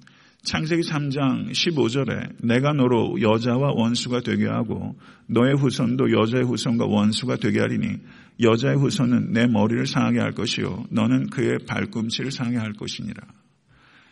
창세기 0.44 0.84
3장 0.84 1.52
15절에 1.52 2.46
내가 2.46 2.72
너로 2.72 3.20
여자와 3.20 3.74
원수가 3.74 4.22
되게 4.22 4.48
하고 4.48 4.98
너의 5.28 5.56
후손도 5.56 6.14
여자의 6.14 6.46
후손과 6.46 6.86
원수가 6.86 7.36
되게 7.38 7.60
하리니 7.60 7.98
여자의 8.42 8.78
후손은 8.78 9.34
내 9.34 9.48
머리를 9.48 9.86
상하게 9.86 10.20
할 10.20 10.32
것이요 10.32 10.86
너는 10.92 11.32
그의 11.32 11.58
발꿈치를 11.68 12.32
상하게 12.32 12.56
할 12.56 12.72
것이니라. 12.72 13.22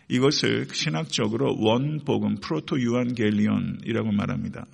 이것을 0.10 0.68
신학적으로 0.70 1.56
원복음 1.60 2.42
프로토 2.42 2.78
유한겔리온이라고 2.78 4.12
말합니다. 4.12 4.66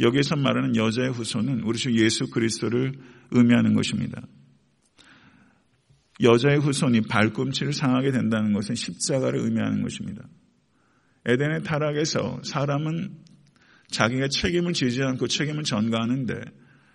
여기서 0.00 0.36
말하는 0.36 0.76
여자의 0.76 1.10
후손은 1.10 1.62
우리 1.62 1.78
주 1.78 1.92
예수 1.92 2.30
그리스도를 2.30 2.92
의미하는 3.30 3.74
것입니다. 3.74 4.22
여자의 6.22 6.58
후손이 6.58 7.02
발꿈치를 7.02 7.72
상하게 7.72 8.10
된다는 8.10 8.52
것은 8.52 8.74
십자가를 8.74 9.40
의미하는 9.40 9.82
것입니다. 9.82 10.26
에덴의 11.26 11.62
타락에서 11.62 12.40
사람은 12.44 13.18
자기가 13.88 14.28
책임을 14.28 14.72
지지 14.72 15.02
않고 15.02 15.26
책임을 15.28 15.64
전가하는데 15.64 16.34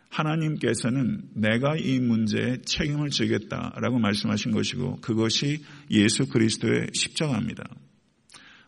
하나님께서는 0.10 1.22
내가 1.36 1.76
이 1.76 2.00
문제에 2.00 2.62
책임을 2.66 3.10
지겠다라고 3.10 4.00
말씀하신 4.00 4.52
것이고 4.52 4.98
그것이 5.02 5.64
예수 5.90 6.28
그리스도의 6.28 6.88
십자가입니다. 6.94 7.64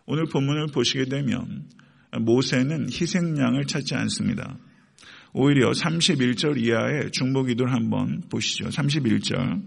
오늘 0.07 0.25
본문을 0.25 0.67
보시게 0.67 1.05
되면 1.05 1.67
모세는 2.19 2.87
희생양을 2.91 3.65
찾지 3.65 3.95
않습니다. 3.95 4.57
오히려 5.33 5.71
31절 5.71 6.57
이하의 6.57 7.11
중보기도를 7.11 7.73
한번 7.73 8.23
보시죠. 8.29 8.69
31절. 8.69 9.63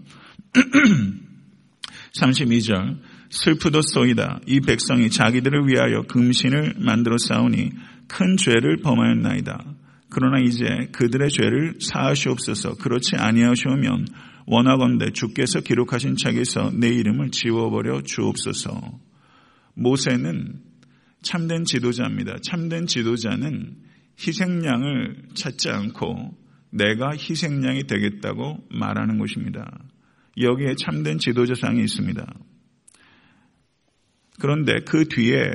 32절. 2.15 2.99
슬프도소이다. 3.29 4.41
이 4.47 4.59
백성이 4.61 5.09
자기들을 5.11 5.67
위하여 5.67 6.01
금신을 6.03 6.75
만들어 6.79 7.17
싸우니 7.19 7.71
큰 8.07 8.37
죄를 8.37 8.77
범하였나이다. 8.77 9.75
그러나 10.09 10.39
이제 10.39 10.65
그들의 10.91 11.29
죄를 11.29 11.75
사하시옵소서. 11.79 12.75
그렇지 12.75 13.15
아니하시오면 13.15 14.07
원하건대 14.47 15.11
주께서 15.11 15.61
기록하신 15.61 16.15
책에서 16.15 16.71
내 16.73 16.87
이름을 16.87 17.29
지워버려 17.29 18.01
주옵소서. 18.01 18.99
모세는 19.75 20.68
참된 21.21 21.65
지도자입니다. 21.65 22.37
참된 22.41 22.85
지도자는 22.85 23.75
희생양을 24.19 25.29
찾지 25.33 25.69
않고 25.69 26.37
내가 26.71 27.11
희생양이 27.11 27.83
되겠다고 27.83 28.67
말하는 28.69 29.17
것입니다. 29.17 29.79
여기에 30.37 30.75
참된 30.75 31.17
지도자상이 31.17 31.81
있습니다. 31.81 32.25
그런데 34.39 34.79
그 34.85 35.05
뒤에 35.05 35.51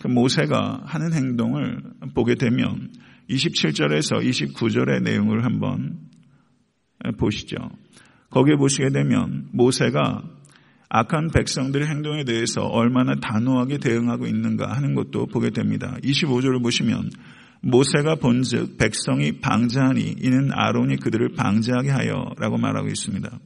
그 0.00 0.08
모세가 0.08 0.82
하는 0.84 1.12
행동을 1.12 1.82
보게 2.14 2.34
되면 2.34 2.92
27절에서 3.30 4.22
29절의 4.22 5.02
내용을 5.02 5.44
한번 5.44 5.98
보시죠. 7.18 7.56
거기에 8.30 8.56
보시게 8.56 8.90
되면 8.90 9.48
모세가 9.52 10.35
악한 10.88 11.30
백성들의 11.34 11.88
행동에 11.88 12.24
대해서 12.24 12.62
얼마나 12.62 13.14
단호하게 13.16 13.78
대응하고 13.78 14.26
있는가 14.26 14.72
하는 14.72 14.94
것도 14.94 15.26
보게 15.26 15.50
됩니다. 15.50 15.96
25절을 16.02 16.62
보시면 16.62 17.10
모세가 17.62 18.16
본즉 18.16 18.78
백성이 18.78 19.40
방자하니 19.40 20.16
이는 20.20 20.50
아론이 20.52 20.96
그들을 20.96 21.34
방자하게 21.34 21.90
하여라고 21.90 22.58
말하고 22.58 22.88
있습니다. 22.88 23.38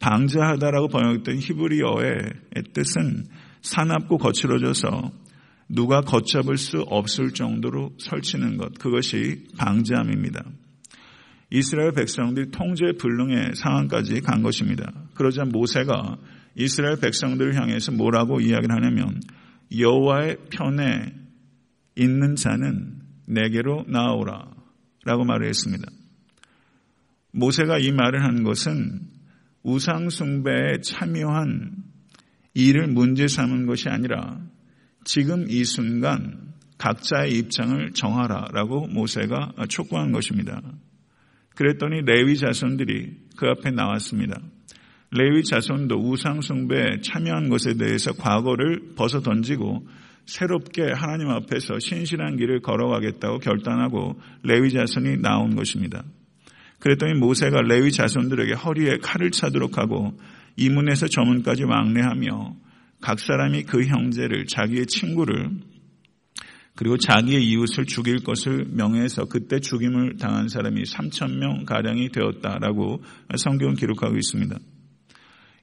방자하다라고 0.00 0.88
번역했던 0.88 1.38
히브리어의 1.38 2.16
뜻은 2.72 3.24
사납고 3.62 4.18
거칠어져서 4.18 5.12
누가 5.68 6.00
걷잡을 6.00 6.56
수 6.56 6.78
없을 6.88 7.30
정도로 7.30 7.92
설치는 7.98 8.56
것, 8.56 8.78
그것이 8.78 9.44
방지함입니다. 9.58 10.42
이스라엘 11.50 11.92
백성들이 11.92 12.50
통제 12.50 12.92
불능의 12.98 13.52
상황까지 13.54 14.20
간 14.20 14.42
것입니다. 14.42 14.90
그러자 15.14 15.44
모세가 15.44 16.16
이스라엘 16.54 16.98
백성들을 17.00 17.54
향해서 17.54 17.92
뭐라고 17.92 18.40
이야기를 18.40 18.74
하냐면 18.74 19.20
여호와의 19.76 20.38
편에 20.50 21.12
있는 21.96 22.36
자는 22.36 23.00
내게로 23.26 23.84
나오라 23.88 24.50
라고 25.04 25.24
말을 25.24 25.46
했습니다. 25.48 25.86
모세가 27.32 27.78
이 27.78 27.92
말을 27.92 28.24
한 28.24 28.42
것은 28.42 29.00
우상 29.62 30.08
숭배에 30.10 30.80
참여한 30.82 31.76
이를 32.54 32.88
문제 32.88 33.28
삼은 33.28 33.66
것이 33.66 33.88
아니라 33.88 34.40
지금 35.04 35.46
이 35.48 35.64
순간 35.64 36.54
각자의 36.78 37.32
입장을 37.32 37.92
정하라라고 37.92 38.86
모세가 38.88 39.54
촉구한 39.68 40.12
것입니다. 40.12 40.62
그랬더니 41.54 42.02
레위 42.02 42.36
자손들이 42.36 43.16
그 43.36 43.46
앞에 43.46 43.70
나왔습니다. 43.70 44.40
레위 45.10 45.42
자손도 45.42 45.96
우상 45.96 46.40
숭배에 46.40 47.00
참여한 47.02 47.48
것에 47.48 47.74
대해서 47.74 48.12
과거를 48.12 48.94
벗어 48.96 49.20
던지고 49.20 49.86
새롭게 50.26 50.92
하나님 50.92 51.30
앞에서 51.30 51.78
신실한 51.78 52.36
길을 52.36 52.60
걸어가겠다고 52.60 53.38
결단하고 53.38 54.20
레위 54.42 54.70
자손이 54.70 55.22
나온 55.22 55.56
것입니다. 55.56 56.04
그랬더니 56.80 57.14
모세가 57.14 57.62
레위 57.62 57.90
자손들에게 57.90 58.52
허리에 58.52 58.98
칼을 58.98 59.30
차도록 59.30 59.78
하고 59.78 60.12
이문에서 60.56 61.08
저문까지 61.08 61.64
왕래하며 61.64 62.56
각 63.00 63.18
사람이 63.18 63.62
그 63.62 63.84
형제를 63.84 64.46
자기의 64.46 64.86
친구를 64.86 65.50
그리고 66.74 66.96
자기의 66.96 67.44
이웃을 67.44 67.86
죽일 67.86 68.22
것을 68.22 68.66
명해서 68.70 69.24
그때 69.24 69.58
죽임을 69.58 70.16
당한 70.18 70.48
사람이 70.48 70.82
3천 70.82 71.38
명 71.38 71.64
가량이 71.64 72.10
되었다라고 72.10 73.02
성경은 73.36 73.74
기록하고 73.74 74.16
있습니다. 74.16 74.56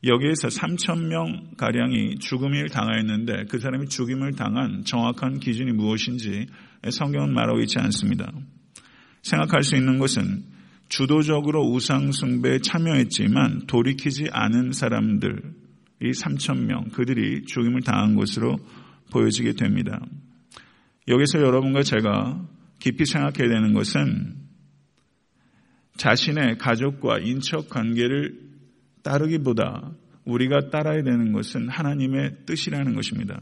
여기에서 0.06 0.50
3천 0.50 1.08
명 1.08 1.52
가량이 1.58 2.20
죽음을 2.20 2.70
당하였는데 2.70 3.46
그 3.50 3.60
사람이 3.60 3.88
죽임을 3.88 4.34
당한 4.34 4.84
정확한 4.86 5.40
기준이 5.40 5.72
무엇인지 5.72 6.46
성경은 6.92 7.34
말하고 7.34 7.60
있지 7.62 7.80
않습니다. 7.80 8.32
생각할 9.24 9.64
수 9.64 9.76
있는 9.76 9.98
것은 9.98 10.44
주도적으로 10.90 11.68
우상 11.72 12.12
숭배에 12.12 12.60
참여했지만 12.60 13.66
돌이키지 13.66 14.28
않은 14.32 14.72
사람들 14.74 15.42
이 16.02 16.12
3천 16.12 16.66
명 16.66 16.90
그들이 16.90 17.44
죽임을 17.46 17.82
당한 17.82 18.16
것으로 18.16 18.58
보여지게 19.12 19.54
됩니다. 19.54 20.00
여기서 21.08 21.40
여러분과 21.40 21.82
제가 21.82 22.46
깊이 22.80 23.06
생각해야 23.06 23.50
되는 23.50 23.74
것은 23.74 24.36
자신의 25.98 26.58
가족과 26.60 27.20
인척 27.20 27.70
관계를 27.70 28.46
따르기보다 29.06 29.92
우리가 30.26 30.70
따라야 30.72 31.04
되는 31.04 31.32
것은 31.32 31.70
하나님의 31.70 32.46
뜻이라는 32.46 32.96
것입니다. 32.96 33.40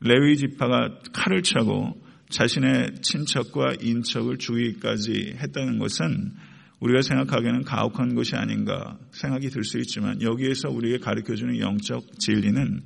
레위 0.00 0.36
지파가 0.36 1.00
칼을 1.12 1.42
차고 1.42 2.00
자신의 2.28 3.00
친척과 3.02 3.74
인척을 3.80 4.38
죽이기까지 4.38 5.36
했다는 5.38 5.78
것은 5.78 6.32
우리가 6.80 7.02
생각하기에는 7.02 7.64
가혹한 7.64 8.14
것이 8.14 8.36
아닌가 8.36 8.98
생각이 9.12 9.48
들 9.48 9.64
수 9.64 9.78
있지만 9.78 10.22
여기에서 10.22 10.70
우리에게 10.70 10.98
가르쳐주는 10.98 11.58
영적 11.58 12.18
진리는 12.18 12.82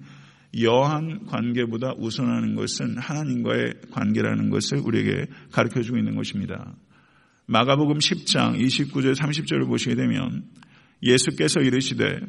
여한 0.62 1.26
관계보다 1.26 1.95
우선하는 1.99 2.54
것은 2.54 2.97
하나님과의 2.99 3.75
관계라는 3.90 4.50
것을 4.50 4.78
우리에게 4.78 5.26
가르쳐주고 5.52 5.99
있는 5.99 6.14
것입니다. 6.14 6.75
마가복음 7.47 7.99
10장 7.99 8.59
29절 8.59 9.14
30절을 9.16 9.66
보시게 9.66 9.95
되면 9.97 10.45
예수께서 11.05 11.61
이르시되 11.61 12.21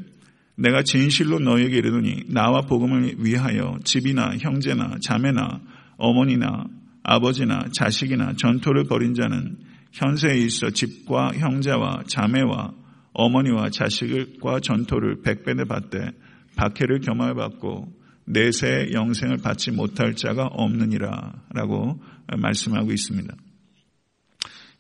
내가 0.58 0.84
진실로 0.84 1.40
너에게 1.40 1.78
이르더니 1.78 2.24
나와 2.28 2.62
복음을 2.62 3.16
위하여 3.20 3.78
집이나 3.84 4.38
형제나 4.38 4.98
자매나 5.02 5.62
어머니나 5.98 6.66
아버지나 7.04 7.68
자식이나 7.74 8.34
전토를 8.38 8.86
벌인 8.86 9.14
자는 9.14 9.58
현세에 9.92 10.38
있어 10.40 10.70
집과 10.70 11.34
형제와 11.36 12.04
자매와 12.08 12.74
어머니와 13.14 13.70
자식과 13.70 14.60
전토를 14.60 15.22
백배내 15.22 15.66
받되 15.66 16.12
박해를 16.58 17.00
겸하여 17.00 17.34
받고 17.34 17.94
내세 18.26 18.90
영생을 18.92 19.38
받지 19.38 19.72
못할 19.72 20.16
자가 20.16 20.48
없느니라 20.48 21.44
라고 21.54 22.02
말씀하고 22.38 22.92
있습니다. 22.92 23.36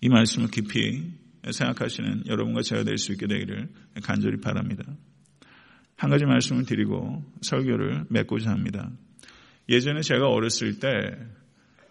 이 0.02 0.10
말씀을 0.10 0.50
깊이 0.50 1.12
생각하시는 1.52 2.24
여러분과 2.28 2.62
제가 2.62 2.84
될 2.84 2.98
수 2.98 3.12
있게 3.14 3.28
되기를 3.28 3.70
간절히 4.04 4.40
바랍니다. 4.40 4.84
한 5.98 6.10
가지 6.10 6.26
말씀을 6.26 6.66
드리고 6.66 7.24
설교를 7.42 8.06
맺고자 8.10 8.52
합니다. 8.52 8.92
예전에 9.70 10.02
제가 10.02 10.28
어렸을 10.28 10.80
때, 10.80 10.90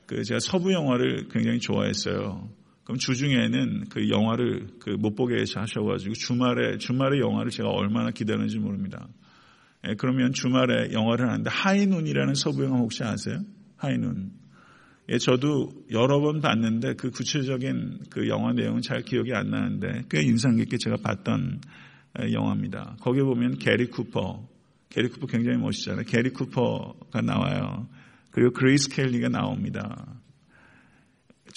그 0.07 0.23
제가 0.23 0.39
서부 0.41 0.73
영화를 0.73 1.29
굉장히 1.29 1.59
좋아했어요. 1.61 2.49
그럼 2.85 2.99
주중에는 2.99 3.87
그 3.91 4.11
영화를 4.11 4.67
그 4.79 4.91
못 4.91 5.15
보게 5.15 5.37
하셔가지고 5.55 6.13
주말에, 6.15 6.77
주말에 6.79 7.19
영화를 7.21 7.51
제가 7.51 7.71
얼마나 7.71 8.11
기다리는지 8.11 8.59
모릅니다. 8.59 9.09
예, 9.89 9.95
그러면 9.97 10.33
주말에 10.33 10.93
영화를 10.93 11.29
하는데 11.29 11.49
하이눈이라는 11.51 12.35
서부 12.35 12.65
영화 12.65 12.79
혹시 12.79 13.03
아세요? 13.05 13.41
하이눈. 13.77 14.33
예, 15.11 15.19
저도 15.19 15.71
여러 15.91 16.21
번 16.21 16.41
봤는데 16.41 16.95
그 16.95 17.11
구체적인 17.11 18.05
그 18.11 18.29
영화 18.29 18.53
내용은 18.53 18.81
잘 18.81 19.03
기억이 19.03 19.35
안 19.35 19.51
나는데 19.51 20.05
꽤 20.09 20.23
인상 20.23 20.57
깊게 20.57 20.79
제가 20.79 20.97
봤던 21.03 21.61
영화입니다. 22.33 22.97
거기에 23.01 23.23
보면 23.23 23.59
게리 23.59 23.88
쿠퍼, 23.90 24.49
게리 24.88 25.09
쿠퍼 25.09 25.27
굉장히 25.27 25.59
멋있잖아요. 25.59 26.05
게리 26.07 26.31
쿠퍼가 26.31 27.21
나와요. 27.21 27.87
그리고 28.31 28.53
그레이스 28.53 28.88
켈리가 28.88 29.29
나옵니다. 29.29 30.07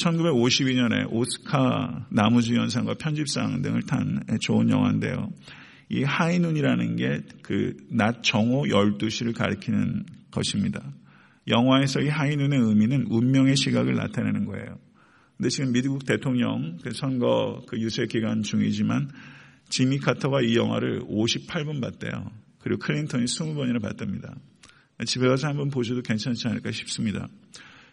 1952년에 0.04 1.12
오스카 1.12 2.08
남우주연상과 2.12 2.96
편집상 2.96 3.62
등을 3.62 3.84
탄 3.84 4.24
좋은 4.42 4.70
영화인데요. 4.70 5.32
이 5.90 6.04
하이눈이라는 6.04 6.96
게 6.98 7.22
그 7.44 7.74
낮 7.90 8.22
정오 8.24 8.66
12시를 8.66 9.34
가리키는 9.34 10.04
것입니다. 10.32 10.84
영화에서 11.48 12.02
이 12.02 12.08
하이눈의 12.10 12.60
의미는 12.60 13.08
운명의 13.10 13.56
시각을 13.56 13.96
나타내는 13.96 14.46
거예요. 14.46 14.78
근데 15.38 15.50
지금 15.50 15.72
미국 15.72 16.06
대통령 16.06 16.78
그 16.84 16.92
선거 16.92 17.62
그 17.68 17.80
유세 17.80 18.06
기간 18.08 18.42
중이지만 18.42 19.10
지미 19.70 20.00
카터가 20.00 20.42
이 20.42 20.56
영화를 20.56 21.02
58번 21.02 21.82
봤대요. 21.82 22.32
그리고 22.60 22.80
클린턴이 22.80 23.26
20번이나 23.26 23.82
봤답니다. 23.82 24.36
집에 25.06 25.28
가서 25.28 25.48
한번 25.48 25.70
보셔도 25.70 26.02
괜찮지 26.02 26.48
않을까 26.48 26.72
싶습니다. 26.72 27.28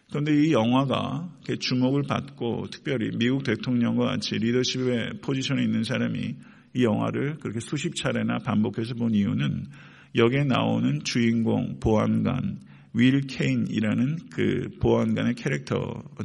그런데 0.09 0.33
이 0.33 0.51
영화가 0.51 1.29
주목을 1.59 2.03
받고 2.03 2.67
특별히 2.71 3.09
미국 3.17 3.43
대통령과 3.43 4.05
같이 4.05 4.35
리더십의 4.35 5.19
포지션에 5.21 5.63
있는 5.63 5.83
사람이 5.83 6.35
이 6.73 6.83
영화를 6.83 7.37
그렇게 7.37 7.59
수십 7.59 7.95
차례나 7.95 8.39
반복해서 8.39 8.95
본 8.95 9.13
이유는 9.13 9.67
여기에 10.15 10.45
나오는 10.45 11.03
주인공 11.03 11.79
보안관 11.79 12.59
윌 12.95 13.21
케인이라는 13.27 14.17
그 14.31 14.69
보안관의 14.81 15.35
캐릭터 15.35 15.77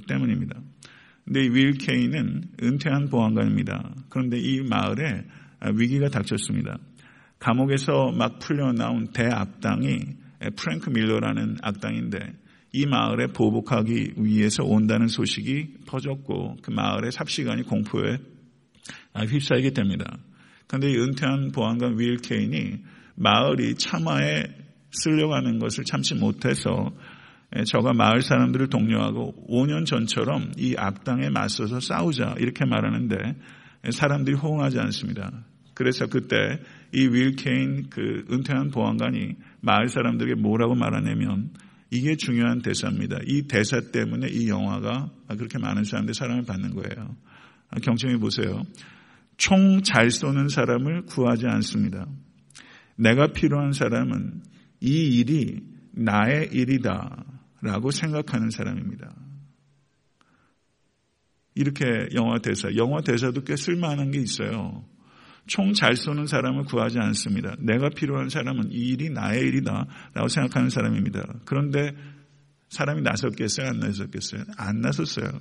때문입니다. 0.07 0.61
근데 1.25 1.41
윌 1.41 1.73
케인은 1.73 2.43
은퇴한 2.63 3.09
보안관입니다. 3.09 3.95
그런데 4.09 4.39
이 4.39 4.61
마을에 4.63 5.25
위기가 5.75 6.09
닥쳤습니다. 6.09 6.79
감옥에서 7.39 8.13
막 8.13 8.39
풀려 8.39 8.73
나온 8.73 9.09
대악당이 9.13 9.99
프랭크 10.57 10.91
밀러라는 10.91 11.57
악당인데 11.63 12.19
이 12.73 12.87
마을에 12.87 13.27
보복하기 13.29 14.15
위해서 14.19 14.63
온다는 14.63 15.09
소식이 15.09 15.79
퍼졌고 15.87 16.59
그 16.63 16.71
마을의 16.71 17.13
삽시간이 17.13 17.63
공포에 17.65 18.19
휩싸이게 19.29 19.71
됩니다. 19.71 20.19
그런데 20.67 20.91
이 20.91 20.97
은퇴한 20.97 21.51
보안관 21.53 21.99
윌 21.99 22.17
케인이 22.19 22.79
마을이 23.17 23.75
참화에 23.75 24.45
쓸려가는 24.91 25.59
것을 25.59 25.85
참지 25.85 26.15
못해서 26.15 26.91
저가 27.67 27.93
마을 27.93 28.23
사람들을 28.23 28.69
독려하고 28.69 29.35
5년 29.49 29.85
전처럼 29.87 30.53
이 30.57 30.75
악당에 30.77 31.31
맞서서 31.31 31.81
싸우자 31.81 32.35
이렇게 32.39 32.65
말하는데 32.65 33.17
사람들이 33.91 34.37
호응하지 34.37 34.79
않습니다. 34.79 35.45
그래서 35.75 36.07
그때 36.07 36.37
이 36.93 37.07
윌 37.07 37.37
케인 37.37 37.89
그 37.89 38.25
은퇴한 38.31 38.71
보안관이 38.71 39.37
마을 39.61 39.89
사람들에게 39.89 40.41
뭐라고 40.41 40.75
말하냐면 40.75 41.51
이게 41.91 42.17
중요한 42.17 42.63
대사입니다. 42.63 43.19
이 43.27 43.49
대사 43.49 43.81
때문에 43.93 44.29
이 44.29 44.49
영화가 44.49 45.11
그렇게 45.37 45.59
많은 45.59 45.85
사람들이 45.85 46.15
사랑을 46.15 46.43
받는 46.45 46.75
거예요. 46.75 47.17
경청해 47.83 48.19
보세요. 48.19 48.63
총 49.39 49.83
잘 49.83 50.11
쏘는 50.11 50.49
사람을 50.49 51.07
구하지 51.07 51.47
않습니다. 51.47 52.07
내가 52.97 53.29
필요한 53.29 53.73
사람은 53.73 54.43
이 54.81 55.19
일이 55.19 55.61
나의 55.93 56.51
일이다 56.53 57.25
라고 57.63 57.91
생각하는 57.91 58.51
사람입니다. 58.51 59.15
이렇게 61.55 61.85
영화 62.15 62.39
대사, 62.39 62.69
영화 62.77 63.01
대사도 63.03 63.45
꽤 63.45 63.57
쓸만한 63.57 64.11
게 64.11 64.21
있어요. 64.21 64.85
총 65.47 65.73
잘 65.73 65.97
쏘는 65.97 66.27
사람을 66.27 66.65
구하지 66.65 66.99
않습니다. 66.99 67.57
내가 67.59 67.89
필요한 67.91 68.29
사람은 68.29 68.71
이 68.71 68.91
일이 68.91 69.11
나의 69.11 69.41
일이다 69.41 69.87
라고 70.15 70.29
생각하는 70.29 70.71
사람입니다. 70.71 71.41
그런데 71.45 71.93
사람이 72.69 73.03
나섰겠어요? 73.03 73.67
안 73.69 73.81
나섰겠어요? 73.81 74.45
안 74.57 74.81
나섰어요. 74.81 75.39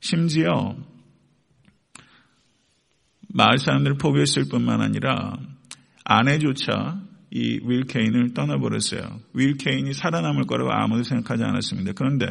심지어 0.00 0.76
마을 3.28 3.58
사람들을 3.58 3.98
포기했을 3.98 4.44
뿐만 4.50 4.80
아니라 4.80 5.36
아내조차 6.04 7.02
이 7.34 7.60
윌 7.64 7.84
케인을 7.84 8.34
떠나버렸어요. 8.34 9.20
윌 9.34 9.56
케인이 9.56 9.92
살아남을 9.94 10.44
거라고 10.44 10.70
아무도 10.70 11.02
생각하지 11.02 11.42
않았습니다. 11.42 11.92
그런데 11.94 12.26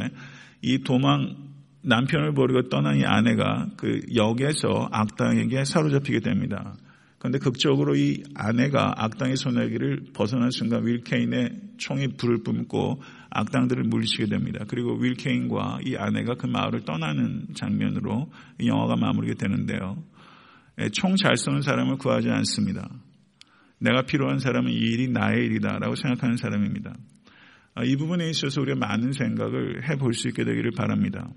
이 0.62 0.80
도망 0.84 1.36
남편을 1.84 2.36
버리고 2.36 2.70
떠난 2.70 2.98
이 2.98 3.04
아내가 3.04 3.68
그 3.78 4.00
역에서 4.16 4.90
악당에게 4.92 5.66
사로잡히게 5.66 6.20
됩니다. 6.20 6.76
그런데 7.18 7.40
극적으로 7.40 7.96
이 7.96 8.24
아내가 8.36 8.94
악당의 8.98 9.38
손아귀를 9.38 10.06
벗어난 10.14 10.52
순간 10.52 10.86
윌 10.86 11.04
케인의 11.04 11.50
총이 11.78 12.10
불을 12.18 12.44
뿜고 12.44 13.02
악당들을 13.32 13.84
물리치게 13.84 14.26
됩니다. 14.26 14.66
그리고 14.68 14.96
윌 15.00 15.16
케인과 15.16 15.80
이 15.86 15.96
아내가 15.96 16.36
그 16.36 16.46
마을을 16.46 16.82
떠나는 16.82 17.48
장면으로 17.56 18.32
이 18.60 18.68
영화가 18.68 18.98
마무리가 18.98 19.34
되는데요. 19.36 19.98
총 20.94 21.16
잘 21.16 21.38
쏘는 21.38 21.62
사람을 21.62 21.98
구하지 21.98 22.30
않습니다. 22.30 22.88
내가 23.82 24.04
필요한 24.04 24.40
사람은 24.40 24.72
이 24.72 24.76
일이 24.76 25.08
나의 25.08 25.46
일이다라고 25.48 25.96
생각하는 25.96 26.38
사람입니다. 26.38 26.96
아, 27.74 27.84
이 27.84 27.96
부분에 27.96 28.30
있어서 28.30 28.62
우리가 28.62 28.78
많은 28.78 29.12
생각을 29.12 29.90
해볼 29.90 30.14
수 30.14 30.28
있게 30.28 30.44
되기를 30.44 30.72
바랍니다. 30.72 31.28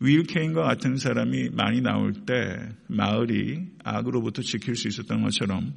윌 0.00 0.24
케인과 0.24 0.64
같은 0.64 0.96
사람이 0.96 1.50
많이 1.52 1.80
나올 1.80 2.12
때 2.12 2.34
마을이 2.88 3.68
악으로부터 3.84 4.42
지킬 4.42 4.74
수 4.74 4.88
있었던 4.88 5.22
것처럼 5.22 5.72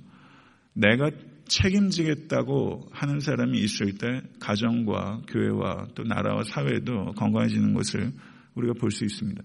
내가 0.73 1.11
책임지겠다고 1.45 2.89
하는 2.91 3.19
사람이 3.19 3.59
있을 3.59 3.97
때 3.99 4.21
가정과 4.39 5.21
교회와 5.27 5.89
또 5.93 6.03
나라와 6.03 6.43
사회도 6.43 7.13
건강해지는 7.15 7.73
것을 7.73 8.11
우리가 8.55 8.73
볼 8.73 8.89
수 8.89 9.05
있습니다. 9.05 9.43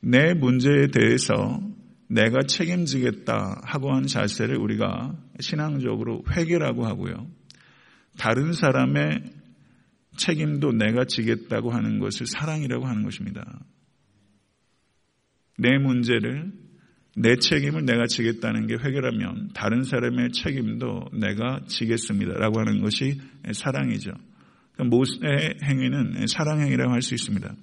내 0.00 0.34
문제에 0.34 0.88
대해서 0.88 1.60
내가 2.08 2.40
책임지겠다 2.46 3.62
하고 3.64 3.92
하는 3.92 4.06
자세를 4.06 4.56
우리가 4.56 5.16
신앙적으로 5.40 6.22
회개라고 6.30 6.86
하고요. 6.86 7.26
다른 8.18 8.52
사람의 8.52 9.22
책임도 10.16 10.72
내가 10.72 11.04
지겠다고 11.04 11.72
하는 11.72 11.98
것을 11.98 12.26
사랑이라고 12.26 12.86
하는 12.86 13.02
것입니다. 13.02 13.60
내 15.58 15.78
문제를 15.78 16.52
내 17.16 17.36
책임을 17.36 17.84
내가 17.86 18.06
지겠다는 18.06 18.66
게 18.66 18.74
회개라면 18.74 19.50
다른 19.54 19.82
사람의 19.82 20.32
책임도 20.32 21.10
내가 21.14 21.60
지겠습니다라고 21.66 22.60
하는 22.60 22.82
것이 22.82 23.20
사랑이죠. 23.52 24.10
그러니까 24.74 24.96
모세의 24.96 25.58
행위는 25.64 26.26
사랑 26.28 26.60
행위라고 26.60 26.92
할 26.92 27.00
수 27.00 27.14
있습니다. 27.14 27.54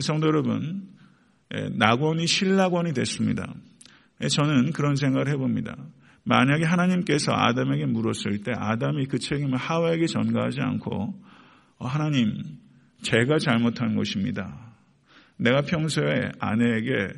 성도 0.00 0.26
여러분, 0.26 0.88
낙원이 1.76 2.26
신락원이 2.26 2.94
됐습니다. 2.94 3.54
저는 4.30 4.72
그런 4.72 4.96
생각을 4.96 5.28
해봅니다. 5.28 5.76
만약에 6.24 6.64
하나님께서 6.64 7.32
아담에게 7.32 7.86
물었을 7.86 8.42
때 8.42 8.52
아담이 8.54 9.06
그 9.06 9.18
책임을 9.18 9.58
하와에게 9.58 10.06
전가하지 10.06 10.60
않고 10.60 11.14
어, 11.78 11.86
하나님 11.86 12.32
제가 13.02 13.38
잘못한 13.38 13.96
것입니다. 13.96 14.72
내가 15.36 15.62
평소에 15.62 16.30
아내에게 16.38 17.08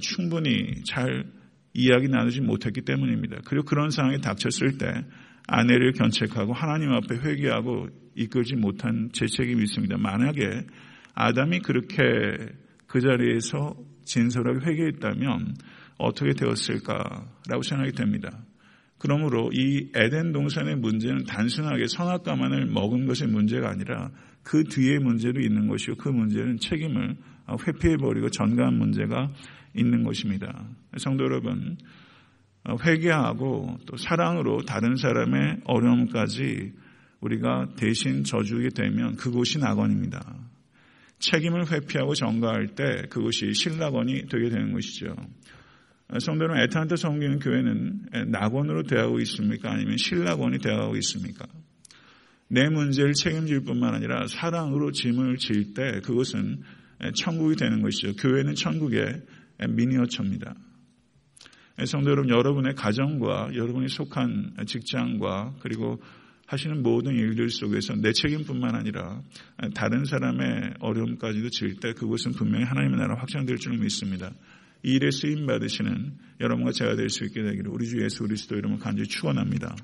충분히 0.00 0.84
잘 0.84 1.24
이야기 1.72 2.08
나누지 2.08 2.40
못했기 2.40 2.82
때문입니다. 2.82 3.38
그리고 3.44 3.64
그런 3.64 3.90
상황이 3.90 4.20
닥쳤을 4.20 4.78
때 4.78 4.86
아내를 5.48 5.92
견책하고 5.92 6.52
하나님 6.52 6.92
앞에 6.92 7.16
회개하고 7.16 7.88
이끌지 8.14 8.54
못한 8.54 9.10
제 9.12 9.26
책임이 9.26 9.64
있습니다. 9.64 9.98
만약에 9.98 10.66
아담이 11.14 11.60
그렇게 11.60 11.96
그 12.86 13.00
자리에서 13.00 13.74
진솔하게 14.04 14.66
회개했다면 14.66 15.54
어떻게 15.98 16.32
되었을까라고 16.34 17.62
생각이 17.62 17.92
됩니다. 17.92 18.44
그러므로 18.98 19.50
이 19.52 19.90
에덴 19.94 20.32
동산의 20.32 20.76
문제는 20.76 21.24
단순하게 21.24 21.86
선악과만을 21.88 22.66
먹은 22.66 23.06
것의 23.06 23.30
문제가 23.30 23.68
아니라 23.70 24.10
그 24.42 24.64
뒤에 24.64 24.98
문제도 24.98 25.40
있는 25.40 25.68
것이고 25.68 25.96
그 25.96 26.08
문제는 26.08 26.58
책임을 26.58 27.16
회피해버리고 27.66 28.30
전가한 28.30 28.78
문제가 28.78 29.30
있는 29.74 30.04
것입니다. 30.04 30.68
성도 30.96 31.24
여러분, 31.24 31.76
회개하고 32.66 33.78
또 33.86 33.96
사랑으로 33.96 34.62
다른 34.62 34.96
사람의 34.96 35.62
어려움까지 35.64 36.72
우리가 37.20 37.74
대신 37.76 38.24
져주게 38.24 38.70
되면 38.70 39.16
그곳이 39.16 39.58
낙원입니다. 39.58 40.34
책임을 41.30 41.70
회피하고 41.70 42.14
전가할 42.14 42.68
때 42.68 43.02
그것이 43.08 43.54
신락원이 43.54 44.26
되게 44.28 44.50
되는 44.50 44.72
것이죠. 44.72 45.16
성도는 46.18 46.62
에탄트 46.62 46.96
성기는 46.96 47.38
교회는 47.38 48.30
낙원으로 48.30 48.82
대하고 48.82 49.20
있습니까? 49.20 49.72
아니면 49.72 49.96
신락원이 49.96 50.58
대하고 50.58 50.96
있습니까? 50.96 51.46
내 52.48 52.68
문제를 52.68 53.14
책임질 53.14 53.60
뿐만 53.64 53.94
아니라 53.94 54.26
사랑으로 54.26 54.92
짐을 54.92 55.38
질 55.38 55.72
때 55.72 56.00
그것은 56.04 56.62
천국이 57.16 57.56
되는 57.56 57.80
것이죠. 57.80 58.14
교회는 58.16 58.54
천국의 58.54 59.22
미니어처입니다. 59.68 60.54
성도 61.86 62.10
여러분, 62.10 62.30
여러분의 62.30 62.74
가정과 62.74 63.50
여러분이 63.54 63.88
속한 63.88 64.56
직장과 64.66 65.54
그리고 65.60 66.00
하시는 66.46 66.82
모든 66.82 67.14
일들 67.14 67.48
속에서 67.50 67.94
내 67.94 68.12
책임뿐만 68.12 68.74
아니라 68.74 69.22
다른 69.74 70.04
사람의 70.04 70.74
어려움까지도 70.80 71.48
질 71.50 71.76
때 71.80 71.92
그것은 71.92 72.32
분명히 72.32 72.64
하나님의 72.64 72.98
나라 72.98 73.16
확장될 73.18 73.56
줄 73.56 73.78
믿습니다. 73.78 74.30
이 74.82 74.92
일에 74.96 75.10
쓰임 75.10 75.46
받으시는 75.46 76.12
여러분과 76.40 76.72
제가 76.72 76.96
될 76.96 77.08
수 77.08 77.24
있게 77.24 77.42
되기를 77.42 77.70
우리 77.70 77.86
주 77.86 78.02
예수 78.02 78.22
그리스도 78.22 78.56
이름을 78.56 78.78
간절히 78.78 79.08
축원합니다. 79.08 79.74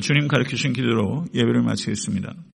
주님 0.00 0.28
가르치신 0.28 0.72
기도로 0.72 1.26
예배를 1.34 1.62
마치겠습니다. 1.62 2.34